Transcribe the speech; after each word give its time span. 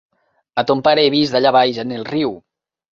A 0.59 0.61
ton 0.71 0.79
pare 0.87 1.03
he 1.09 1.13
vist 1.17 1.39
allà 1.41 1.53
baix 1.59 1.81
en 1.87 1.97
el 2.01 2.11
riu. 2.13 2.39